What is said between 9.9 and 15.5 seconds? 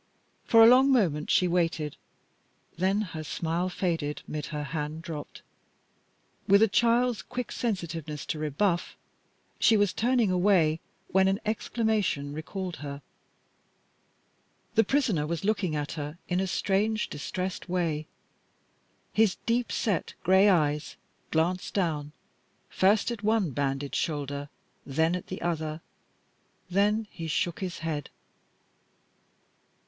turning away when an exclamation recalled her. The prisoner was